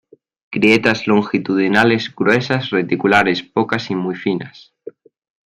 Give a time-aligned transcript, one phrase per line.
[0.51, 4.73] Grietas longitudinales gruesas, reticulares pocas y muy finas.